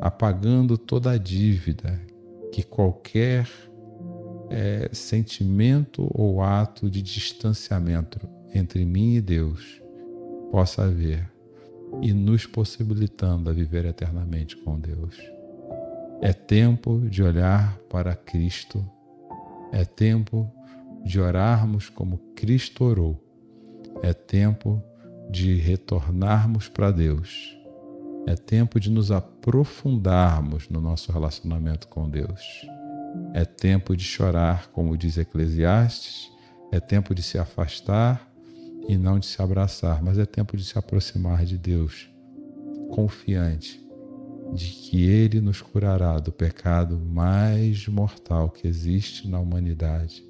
apagando 0.00 0.78
toda 0.78 1.10
a 1.10 1.18
dívida 1.18 2.00
que 2.52 2.62
qualquer 2.62 3.48
é, 4.48 4.88
sentimento 4.92 6.08
ou 6.14 6.40
ato 6.40 6.88
de 6.88 7.02
distanciamento 7.02 8.20
entre 8.54 8.84
mim 8.84 9.16
e 9.16 9.20
Deus 9.20 9.82
possa 10.52 10.84
haver 10.84 11.28
e 12.00 12.12
nos 12.12 12.46
possibilitando 12.46 13.50
a 13.50 13.52
viver 13.52 13.84
eternamente 13.84 14.56
com 14.56 14.78
Deus. 14.78 15.16
É 16.20 16.32
tempo 16.32 17.00
de 17.08 17.22
olhar 17.22 17.76
para 17.90 18.14
Cristo, 18.14 18.84
é 19.72 19.84
tempo 19.84 20.50
de 21.04 21.20
orarmos 21.20 21.88
como 21.88 22.18
Cristo 22.34 22.84
orou, 22.84 23.27
é 24.02 24.12
tempo 24.12 24.82
de 25.30 25.56
retornarmos 25.56 26.68
para 26.68 26.90
Deus, 26.90 27.56
é 28.26 28.34
tempo 28.34 28.78
de 28.78 28.90
nos 28.90 29.10
aprofundarmos 29.10 30.68
no 30.68 30.80
nosso 30.80 31.10
relacionamento 31.12 31.88
com 31.88 32.08
Deus. 32.08 32.66
É 33.32 33.44
tempo 33.44 33.96
de 33.96 34.04
chorar, 34.04 34.68
como 34.68 34.96
diz 34.96 35.16
Eclesiastes, 35.16 36.30
é 36.70 36.78
tempo 36.78 37.14
de 37.14 37.22
se 37.22 37.38
afastar 37.38 38.30
e 38.86 38.96
não 38.96 39.18
de 39.18 39.26
se 39.26 39.40
abraçar, 39.40 40.02
mas 40.02 40.18
é 40.18 40.26
tempo 40.26 40.56
de 40.56 40.64
se 40.64 40.78
aproximar 40.78 41.44
de 41.44 41.56
Deus, 41.56 42.10
confiante, 42.90 43.82
de 44.54 44.66
que 44.66 45.04
Ele 45.04 45.40
nos 45.40 45.60
curará 45.60 46.18
do 46.18 46.32
pecado 46.32 46.98
mais 46.98 47.86
mortal 47.88 48.50
que 48.50 48.66
existe 48.66 49.28
na 49.28 49.38
humanidade. 49.38 50.27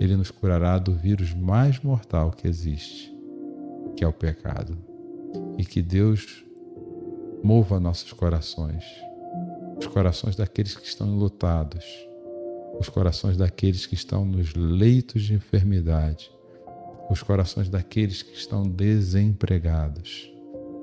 Ele 0.00 0.16
nos 0.16 0.30
curará 0.30 0.78
do 0.78 0.92
vírus 0.94 1.32
mais 1.34 1.80
mortal 1.80 2.30
que 2.30 2.46
existe, 2.46 3.14
que 3.96 4.04
é 4.04 4.08
o 4.08 4.12
pecado. 4.12 4.76
E 5.58 5.64
que 5.64 5.82
Deus 5.82 6.44
mova 7.42 7.78
nossos 7.78 8.12
corações, 8.12 8.84
os 9.78 9.86
corações 9.86 10.36
daqueles 10.36 10.76
que 10.76 10.86
estão 10.86 11.08
enlutados, 11.08 11.84
os 12.78 12.88
corações 12.88 13.36
daqueles 13.36 13.86
que 13.86 13.94
estão 13.94 14.24
nos 14.24 14.54
leitos 14.54 15.22
de 15.22 15.34
enfermidade, 15.34 16.30
os 17.10 17.22
corações 17.22 17.68
daqueles 17.68 18.22
que 18.22 18.34
estão 18.34 18.62
desempregados. 18.62 20.30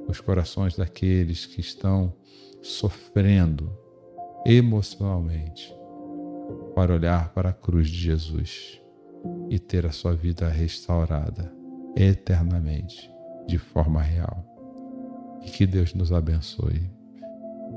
Os 0.08 0.20
corações 0.20 0.75
daqueles 0.75 1.46
que 1.46 1.62
estão 1.62 2.13
sofrendo 2.62 3.72
emocionalmente 4.46 5.74
para 6.75 6.94
olhar 6.94 7.34
para 7.34 7.50
a 7.50 7.53
cruz 7.53 7.88
de 7.88 7.98
Jesus 7.98 8.82
e 9.51 9.60
ter 9.60 9.86
a 9.86 9.91
sua 9.91 10.15
vida 10.15 10.48
restaurada 10.48 11.53
eternamente, 11.96 13.12
de 13.48 13.58
forma 13.58 14.01
real. 14.01 14.43
E 15.46 15.51
que 15.51 15.67
Deus 15.67 15.93
nos 15.93 16.12
abençoe. 16.12 16.89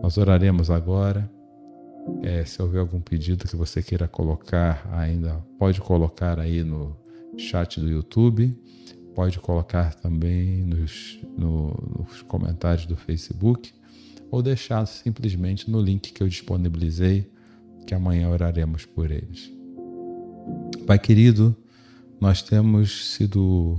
Nós 0.00 0.16
oraremos 0.16 0.70
agora. 0.70 1.30
É, 2.22 2.44
se 2.44 2.60
houver 2.60 2.80
algum 2.80 3.00
pedido 3.00 3.48
que 3.48 3.56
você 3.56 3.82
queira 3.82 4.06
colocar 4.06 4.86
ainda, 4.92 5.42
pode 5.58 5.80
colocar 5.80 6.38
aí 6.38 6.62
no 6.62 6.96
chat 7.36 7.80
do 7.80 7.88
YouTube 7.88 8.56
pode 9.14 9.38
colocar 9.38 9.94
também 9.94 10.64
nos, 10.64 11.18
no, 11.38 11.72
nos 11.98 12.22
comentários 12.22 12.84
do 12.84 12.96
Facebook 12.96 13.72
ou 14.30 14.42
deixar 14.42 14.84
simplesmente 14.86 15.70
no 15.70 15.80
link 15.80 16.12
que 16.12 16.22
eu 16.22 16.28
disponibilizei, 16.28 17.30
que 17.86 17.94
amanhã 17.94 18.28
oraremos 18.28 18.84
por 18.84 19.10
eles. 19.10 19.52
Pai 20.86 20.98
querido, 20.98 21.56
nós 22.24 22.40
temos 22.40 23.12
sido 23.12 23.78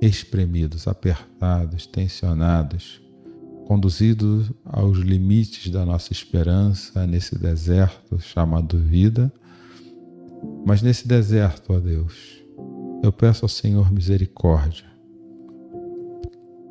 espremidos, 0.00 0.86
apertados, 0.86 1.84
tensionados, 1.84 3.02
conduzidos 3.66 4.52
aos 4.64 4.98
limites 4.98 5.68
da 5.68 5.84
nossa 5.84 6.12
esperança 6.12 7.04
nesse 7.08 7.36
deserto 7.36 8.20
chamado 8.20 8.78
vida. 8.78 9.32
Mas 10.64 10.80
nesse 10.80 11.08
deserto, 11.08 11.72
ó 11.72 11.80
Deus, 11.80 12.40
eu 13.02 13.10
peço 13.10 13.44
ao 13.44 13.48
Senhor 13.48 13.92
misericórdia. 13.92 14.84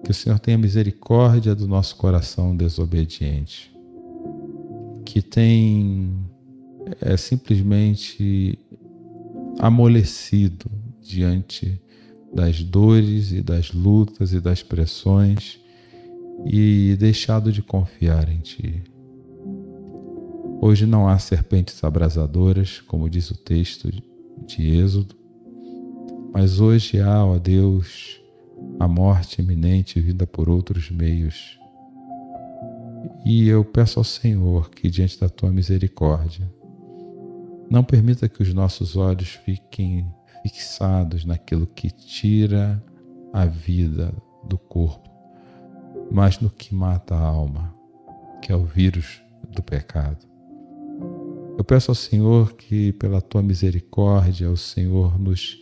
Que 0.05 0.11
o 0.11 0.13
Senhor 0.13 0.39
tenha 0.39 0.57
misericórdia 0.57 1.53
do 1.53 1.67
nosso 1.67 1.97
coração 1.97 2.55
desobediente, 2.55 3.69
que 5.03 5.21
tem 5.21 6.25
é, 7.01 7.17
simplesmente 7.17 8.57
amolecido 9.59 10.80
diante 11.01 11.81
das 12.33 12.63
dores 12.63 13.31
e 13.31 13.41
das 13.41 13.71
lutas 13.71 14.33
e 14.33 14.39
das 14.39 14.63
pressões 14.63 15.59
e 16.45 16.95
deixado 16.97 17.51
de 17.51 17.61
confiar 17.61 18.29
em 18.29 18.39
Ti. 18.39 18.83
Hoje 20.61 20.85
não 20.85 21.07
há 21.07 21.17
serpentes 21.17 21.83
abrasadoras, 21.83 22.79
como 22.81 23.09
diz 23.09 23.31
o 23.31 23.35
texto 23.35 23.91
de 24.45 24.77
Êxodo, 24.77 25.15
mas 26.33 26.59
hoje 26.59 26.99
há, 27.01 27.25
ó 27.25 27.37
Deus, 27.37 28.21
a 28.79 28.87
morte 28.87 29.41
iminente 29.41 29.99
vinda 29.99 30.25
por 30.25 30.47
outros 30.47 30.89
meios. 30.89 31.59
E 33.25 33.47
eu 33.47 33.65
peço 33.65 33.99
ao 33.99 34.03
Senhor 34.03 34.69
que, 34.69 34.89
diante 34.89 35.19
da 35.19 35.27
tua 35.27 35.51
misericórdia, 35.51 36.49
não 37.69 37.83
permita 37.83 38.29
que 38.29 38.41
os 38.41 38.53
nossos 38.53 38.95
olhos 38.95 39.29
fiquem 39.29 40.05
fixados 40.41 41.25
naquilo 41.25 41.67
que 41.67 41.89
tira 41.89 42.83
a 43.33 43.45
vida 43.45 44.13
do 44.43 44.57
corpo, 44.57 45.09
mas 46.11 46.39
no 46.39 46.49
que 46.49 46.73
mata 46.73 47.15
a 47.15 47.19
alma, 47.19 47.73
que 48.41 48.51
é 48.51 48.55
o 48.55 48.65
vírus 48.65 49.21
do 49.49 49.61
pecado. 49.61 50.25
Eu 51.57 51.63
peço 51.63 51.91
ao 51.91 51.95
Senhor 51.95 52.53
que, 52.53 52.91
pela 52.93 53.21
tua 53.21 53.41
misericórdia, 53.41 54.49
o 54.49 54.57
Senhor 54.57 55.19
nos 55.19 55.61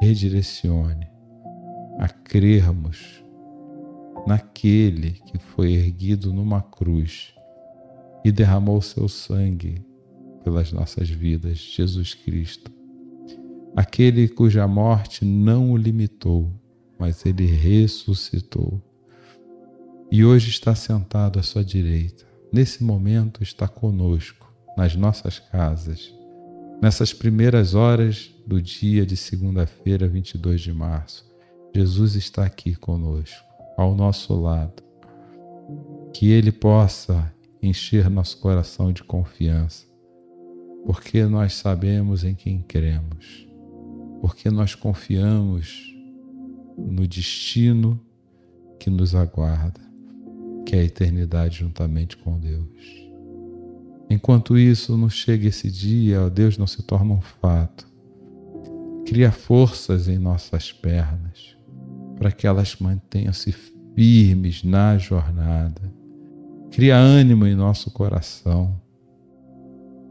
redirecione 0.00 1.06
a 1.98 2.08
crermos 2.08 3.22
naquele 4.26 5.12
que 5.12 5.38
foi 5.38 5.72
erguido 5.74 6.32
numa 6.32 6.62
cruz 6.62 7.34
e 8.24 8.32
derramou 8.32 8.80
seu 8.80 9.08
sangue 9.08 9.84
pelas 10.42 10.72
nossas 10.72 11.08
vidas, 11.10 11.58
Jesus 11.58 12.14
Cristo. 12.14 12.70
Aquele 13.76 14.28
cuja 14.28 14.68
morte 14.68 15.24
não 15.24 15.72
o 15.72 15.76
limitou, 15.76 16.50
mas 16.98 17.26
ele 17.26 17.44
ressuscitou. 17.44 18.80
E 20.10 20.24
hoje 20.24 20.50
está 20.50 20.74
sentado 20.74 21.40
à 21.40 21.42
sua 21.42 21.64
direita. 21.64 22.24
Nesse 22.52 22.84
momento 22.84 23.42
está 23.42 23.66
conosco, 23.66 24.52
nas 24.76 24.94
nossas 24.94 25.40
casas, 25.40 26.14
nessas 26.80 27.12
primeiras 27.12 27.74
horas 27.74 28.32
do 28.46 28.62
dia 28.62 29.04
de 29.04 29.16
segunda-feira, 29.16 30.06
22 30.06 30.60
de 30.60 30.72
março. 30.72 31.24
Jesus 31.74 32.14
está 32.14 32.44
aqui 32.44 32.76
conosco, 32.76 33.44
ao 33.76 33.94
nosso 33.94 34.40
lado. 34.40 34.84
Que 36.12 36.30
Ele 36.30 36.52
possa 36.52 37.34
encher 37.60 38.08
nosso 38.08 38.38
coração 38.38 38.92
de 38.92 39.02
confiança, 39.02 39.84
porque 40.86 41.24
nós 41.24 41.54
sabemos 41.54 42.22
em 42.22 42.34
quem 42.34 42.60
cremos, 42.62 43.43
porque 44.24 44.50
nós 44.50 44.74
confiamos 44.74 45.94
no 46.78 47.06
destino 47.06 48.00
que 48.80 48.88
nos 48.88 49.14
aguarda, 49.14 49.82
que 50.64 50.74
é 50.74 50.78
a 50.78 50.82
eternidade 50.82 51.58
juntamente 51.58 52.16
com 52.16 52.40
Deus. 52.40 53.06
Enquanto 54.08 54.56
isso 54.56 54.96
não 54.96 55.10
chega 55.10 55.48
esse 55.48 55.70
dia, 55.70 56.22
ó 56.22 56.30
Deus 56.30 56.56
não 56.56 56.66
se 56.66 56.82
torna 56.82 57.12
um 57.12 57.20
fato. 57.20 57.86
Cria 59.04 59.30
forças 59.30 60.08
em 60.08 60.16
nossas 60.16 60.72
pernas 60.72 61.54
para 62.16 62.32
que 62.32 62.46
elas 62.46 62.76
mantenham-se 62.76 63.54
firmes 63.94 64.64
na 64.64 64.96
jornada. 64.96 65.82
Cria 66.70 66.96
ânimo 66.96 67.46
em 67.46 67.54
nosso 67.54 67.90
coração 67.90 68.80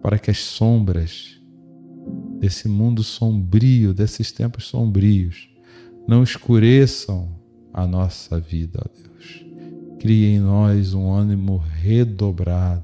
para 0.04 0.20
que 0.20 0.30
as 0.30 0.38
sombras 0.38 1.42
desse 2.44 2.68
mundo 2.68 3.04
sombrio, 3.04 3.94
desses 3.94 4.30
tempos 4.30 4.66
sombrios, 4.66 5.50
não 6.06 6.22
escureçam 6.22 7.40
a 7.74 7.88
nossa 7.88 8.38
vida, 8.38 8.82
ó 8.84 8.90
Deus. 8.94 9.46
Cria 9.98 10.28
em 10.28 10.42
nós 10.42 10.94
um 10.94 11.10
ânimo 11.10 11.56
redobrado 11.56 12.84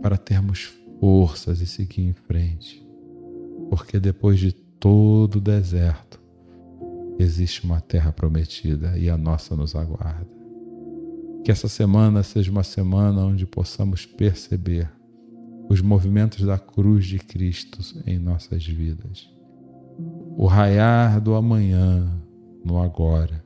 para 0.00 0.16
termos 0.16 0.72
forças 1.00 1.60
e 1.60 1.66
seguir 1.66 2.02
em 2.02 2.12
frente. 2.12 2.80
Porque 3.68 3.98
depois 3.98 4.38
de 4.38 4.52
todo 4.52 5.36
o 5.38 5.40
deserto, 5.40 6.22
existe 7.18 7.64
uma 7.64 7.80
terra 7.80 8.12
prometida 8.12 8.96
e 8.96 9.10
a 9.10 9.16
nossa 9.16 9.56
nos 9.56 9.74
aguarda. 9.74 10.30
Que 11.42 11.50
essa 11.50 11.66
semana 11.66 12.22
seja 12.22 12.52
uma 12.52 12.62
semana 12.62 13.20
onde 13.24 13.46
possamos 13.46 14.06
perceber 14.06 14.88
os 15.68 15.80
movimentos 15.80 16.44
da 16.44 16.58
cruz 16.58 17.06
de 17.06 17.18
Cristo 17.18 17.78
em 18.06 18.18
nossas 18.18 18.66
vidas. 18.66 19.30
O 20.36 20.46
raiar 20.46 21.20
do 21.20 21.34
amanhã 21.34 22.10
no 22.64 22.80
agora 22.80 23.44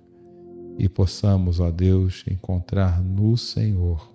e 0.78 0.88
possamos, 0.88 1.59
ó 1.59 1.70
Deus, 1.70 2.24
encontrar 2.31 3.02
no 3.02 3.37
Senhor 3.37 4.09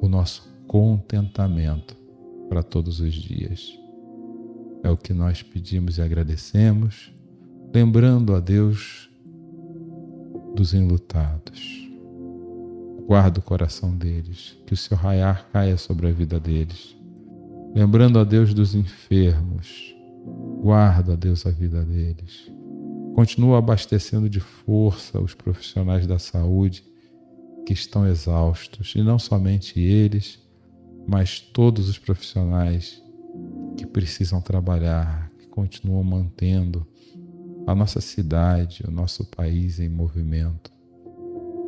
o 0.00 0.08
nosso 0.08 0.48
contentamento 0.66 1.96
para 2.48 2.62
todos 2.62 3.00
os 3.00 3.12
dias. 3.12 3.76
É 4.82 4.90
o 4.90 4.96
que 4.96 5.12
nós 5.12 5.42
pedimos 5.42 5.98
e 5.98 6.02
agradecemos, 6.02 7.12
lembrando 7.74 8.34
a 8.34 8.40
Deus 8.40 9.10
dos 10.54 10.72
enlutados. 10.72 11.85
Guarda 13.06 13.38
o 13.38 13.42
coração 13.42 13.96
deles, 13.96 14.56
que 14.66 14.74
o 14.74 14.76
seu 14.76 14.96
raiar 14.96 15.48
caia 15.52 15.76
sobre 15.76 16.08
a 16.08 16.12
vida 16.12 16.40
deles. 16.40 16.96
Lembrando 17.72 18.18
a 18.18 18.24
Deus 18.24 18.52
dos 18.52 18.74
enfermos, 18.74 19.94
guarda 20.60 21.12
a 21.12 21.16
Deus 21.16 21.46
a 21.46 21.50
vida 21.50 21.84
deles. 21.84 22.50
Continua 23.14 23.58
abastecendo 23.58 24.28
de 24.28 24.40
força 24.40 25.20
os 25.20 25.34
profissionais 25.34 26.04
da 26.04 26.18
saúde 26.18 26.84
que 27.64 27.72
estão 27.72 28.06
exaustos, 28.06 28.94
e 28.96 29.02
não 29.02 29.18
somente 29.18 29.78
eles, 29.78 30.38
mas 31.06 31.38
todos 31.40 31.88
os 31.88 31.98
profissionais 31.98 33.00
que 33.76 33.86
precisam 33.86 34.40
trabalhar, 34.40 35.30
que 35.38 35.46
continuam 35.46 36.02
mantendo 36.02 36.84
a 37.66 37.74
nossa 37.74 38.00
cidade, 38.00 38.84
o 38.86 38.90
nosso 38.90 39.24
país 39.24 39.78
em 39.78 39.88
movimento. 39.88 40.75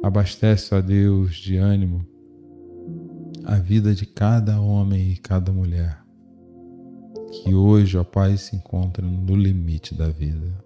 Abastece 0.03 0.75
a 0.75 0.81
Deus 0.81 1.37
de 1.37 1.57
ânimo 1.57 2.07
a 3.45 3.57
vida 3.57 3.95
de 3.95 4.05
cada 4.07 4.61
homem 4.61 5.11
e 5.11 5.17
cada 5.17 5.53
mulher 5.53 6.09
que 7.31 7.55
hoje, 7.55 7.97
ó 7.97 8.05
Pai, 8.05 8.37
se 8.37 8.57
encontram 8.57 9.09
no 9.09 9.37
limite 9.37 9.95
da 9.95 10.09
vida. 10.09 10.65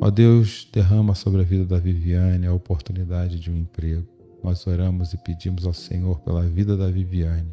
Ó 0.00 0.10
Deus, 0.10 0.68
derrama 0.72 1.14
sobre 1.14 1.40
a 1.40 1.44
vida 1.44 1.64
da 1.64 1.78
Viviane 1.78 2.46
a 2.46 2.52
oportunidade 2.52 3.38
de 3.38 3.50
um 3.50 3.56
emprego. 3.56 4.06
Nós 4.42 4.66
oramos 4.66 5.12
e 5.12 5.18
pedimos 5.18 5.66
ao 5.66 5.72
Senhor 5.72 6.20
pela 6.20 6.42
vida 6.42 6.76
da 6.76 6.88
Viviane. 6.88 7.52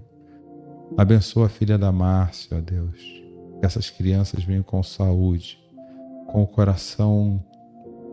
Abençoa 0.98 1.48
a 1.48 1.50
filha 1.50 1.78
da 1.78 1.92
Márcia, 1.92 2.58
ó 2.58 2.62
Deus. 2.62 3.00
Que 3.60 3.66
essas 3.66 3.90
crianças 3.90 4.44
venham 4.44 4.64
com 4.64 4.84
saúde, 4.84 5.60
com 6.28 6.44
o 6.44 6.48
coração 6.48 7.44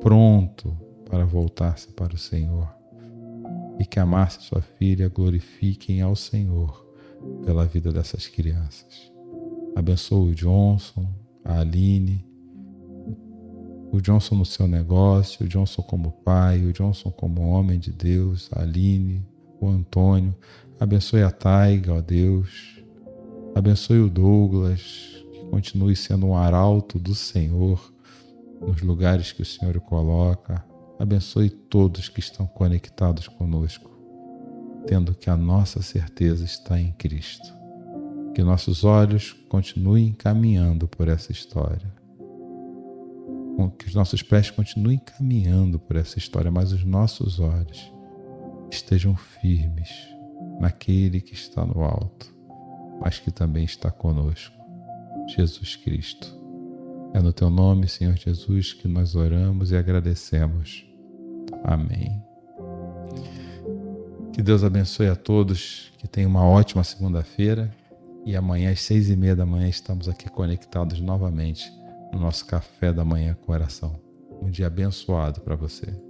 pronto 0.00 0.76
para 1.10 1.24
voltar-se 1.24 1.88
para 1.88 2.14
o 2.14 2.18
Senhor. 2.18 2.68
E 3.78 3.84
que 3.84 3.98
a 3.98 4.28
sua 4.28 4.62
filha, 4.62 5.08
glorifiquem 5.08 6.00
ao 6.00 6.14
Senhor 6.14 6.86
pela 7.44 7.66
vida 7.66 7.92
dessas 7.92 8.26
crianças. 8.26 9.10
Abençoa 9.74 10.30
o 10.30 10.34
Johnson, 10.34 11.06
a 11.44 11.60
Aline, 11.60 12.24
o 13.92 14.00
Johnson 14.00 14.36
no 14.36 14.44
seu 14.44 14.68
negócio, 14.68 15.44
o 15.44 15.48
Johnson 15.48 15.82
como 15.82 16.12
pai, 16.12 16.64
o 16.64 16.72
Johnson 16.72 17.10
como 17.10 17.42
homem 17.48 17.78
de 17.78 17.90
Deus, 17.90 18.48
a 18.52 18.62
Aline, 18.62 19.26
o 19.60 19.68
Antônio. 19.68 20.34
Abençoe 20.78 21.22
a 21.22 21.30
Taiga, 21.30 21.94
ó 21.94 22.00
Deus. 22.00 22.82
Abençoe 23.54 23.98
o 23.98 24.08
Douglas, 24.08 25.24
que 25.32 25.44
continue 25.46 25.96
sendo 25.96 26.26
um 26.26 26.36
arauto 26.36 26.98
do 26.98 27.14
Senhor 27.14 27.92
nos 28.60 28.80
lugares 28.82 29.32
que 29.32 29.42
o 29.42 29.46
Senhor 29.46 29.76
o 29.76 29.80
coloca. 29.80 30.69
Abençoe 31.00 31.48
todos 31.48 32.10
que 32.10 32.20
estão 32.20 32.46
conectados 32.46 33.26
conosco, 33.26 33.90
tendo 34.86 35.14
que 35.14 35.30
a 35.30 35.36
nossa 35.36 35.80
certeza 35.80 36.44
está 36.44 36.78
em 36.78 36.92
Cristo. 36.92 37.50
Que 38.34 38.42
nossos 38.42 38.84
olhos 38.84 39.32
continuem 39.48 40.12
caminhando 40.12 40.86
por 40.86 41.08
essa 41.08 41.32
história. 41.32 41.90
Que 43.78 43.86
os 43.86 43.94
nossos 43.94 44.22
pés 44.22 44.50
continuem 44.50 44.98
caminhando 44.98 45.78
por 45.78 45.96
essa 45.96 46.18
história, 46.18 46.50
mas 46.50 46.70
os 46.70 46.84
nossos 46.84 47.40
olhos 47.40 47.90
estejam 48.70 49.16
firmes 49.16 49.88
naquele 50.60 51.22
que 51.22 51.32
está 51.32 51.64
no 51.64 51.82
alto, 51.82 52.30
mas 53.00 53.18
que 53.18 53.30
também 53.30 53.64
está 53.64 53.90
conosco, 53.90 54.54
Jesus 55.34 55.76
Cristo. 55.76 56.38
É 57.14 57.22
no 57.22 57.32
teu 57.32 57.48
nome, 57.48 57.88
Senhor 57.88 58.18
Jesus, 58.18 58.74
que 58.74 58.86
nós 58.86 59.14
oramos 59.14 59.70
e 59.70 59.76
agradecemos. 59.76 60.89
Amém. 61.64 62.22
Que 64.32 64.42
Deus 64.42 64.64
abençoe 64.64 65.08
a 65.08 65.16
todos, 65.16 65.92
que 65.98 66.08
tenham 66.08 66.30
uma 66.30 66.44
ótima 66.44 66.82
segunda-feira 66.84 67.70
e 68.24 68.36
amanhã 68.36 68.70
às 68.70 68.80
seis 68.80 69.10
e 69.10 69.16
meia 69.16 69.36
da 69.36 69.46
manhã 69.46 69.68
estamos 69.68 70.08
aqui 70.08 70.28
conectados 70.28 71.00
novamente 71.00 71.70
no 72.12 72.20
nosso 72.20 72.46
café 72.46 72.92
da 72.92 73.04
manhã 73.04 73.36
com 73.40 73.52
oração. 73.52 73.98
Um 74.42 74.50
dia 74.50 74.66
abençoado 74.66 75.40
para 75.40 75.56
você. 75.56 76.09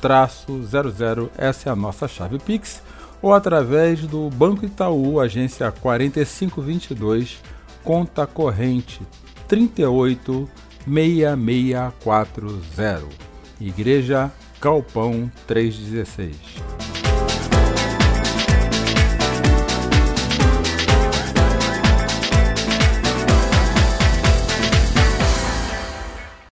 00, 0.00 1.30
essa 1.36 1.68
é 1.68 1.72
a 1.72 1.76
nossa 1.76 2.08
chave 2.08 2.38
Pix, 2.38 2.82
ou 3.22 3.34
através 3.34 4.06
do 4.06 4.30
Banco 4.30 4.64
Itaú, 4.64 5.20
agência 5.20 5.70
4522, 5.70 7.38
conta 7.84 8.26
corrente 8.26 9.02
38 9.46 10.48
6640. 10.86 13.20
Igreja 13.60 14.32
Galpão 14.60 15.30
316. 15.46 16.79